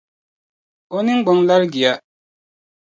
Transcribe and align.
O 0.95 0.97
ningbung 1.05 1.41
laligiya. 1.47 1.93